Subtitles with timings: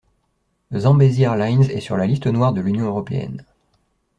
[0.73, 3.45] Zambezi Airlines est sur la liste noire de l'Union Européenne.